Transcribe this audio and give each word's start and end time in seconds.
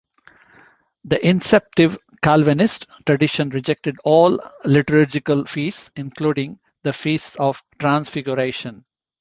The 1.05 1.23
inceptive 1.23 1.95
Calvinist 2.23 2.87
tradition 3.05 3.49
rejected 3.51 3.97
all 4.03 4.41
liturgical 4.65 5.45
feasts, 5.45 5.91
including 5.95 6.57
the 6.81 6.91
Feast 6.91 7.35
of 7.35 7.61
the 7.69 7.77
Transfiguration. 7.83 8.83